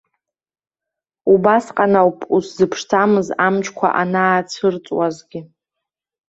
Убасҟан 1.33 1.93
ауп 2.01 2.19
уззыԥшӡамыз 2.35 3.27
амчқәа 3.47 3.87
анаацәрҵуазгьы. 4.01 5.41